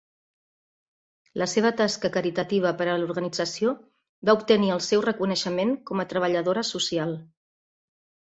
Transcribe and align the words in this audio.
La 1.41 1.47
seva 1.51 1.71
tasca 1.81 2.09
caritativa 2.15 2.71
per 2.79 2.87
a 2.93 2.95
l'organització 3.01 3.73
va 4.29 4.35
obtenir 4.39 4.71
el 4.77 4.81
seu 4.87 5.05
reconeixement 5.09 5.75
com 5.91 6.03
a 6.05 6.07
treballadora 6.15 6.65
social. 6.71 7.15